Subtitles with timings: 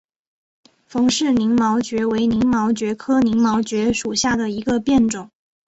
[0.87, 5.29] 冯氏鳞毛蕨为鳞毛蕨科鳞毛蕨属下的一个变种。